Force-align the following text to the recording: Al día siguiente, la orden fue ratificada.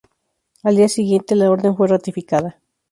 Al 0.63 0.77
día 0.77 0.89
siguiente, 0.89 1.35
la 1.35 1.51
orden 1.51 1.75
fue 1.77 1.87
ratificada. 1.87 2.59